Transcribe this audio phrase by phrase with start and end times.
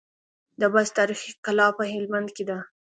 [0.59, 2.57] د بست تاريخي کلا په هلمند کي ده